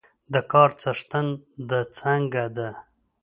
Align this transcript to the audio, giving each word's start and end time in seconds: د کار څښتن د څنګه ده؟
د 0.33 0.35
کار 0.51 0.69
څښتن 0.81 1.27
د 1.69 1.71
څنګه 1.97 2.43
ده؟ 2.57 2.69